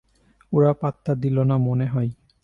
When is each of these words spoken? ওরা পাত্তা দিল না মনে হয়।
ওরা 0.53 0.71
পাত্তা 0.73 1.11
দিল 1.15 1.37
না 1.43 1.55
মনে 1.57 1.85
হয়। 1.85 2.09